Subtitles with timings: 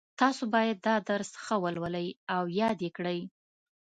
[0.21, 3.19] تاسو باید دا درس ښه ولولئ او یاد یې کړئ